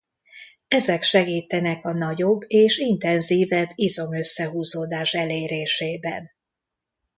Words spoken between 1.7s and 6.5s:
a nagyobb és intenzívebb izom összehúzódás elérésében.